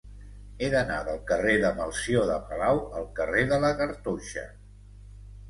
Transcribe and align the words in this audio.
He 0.61 0.69
d'anar 0.75 0.95
del 1.09 1.19
carrer 1.31 1.53
de 1.63 1.71
Melcior 1.81 2.25
de 2.31 2.39
Palau 2.47 2.81
al 3.01 3.07
carrer 3.21 3.45
de 3.53 3.61
la 3.67 3.71
Cartoixa. 3.83 4.49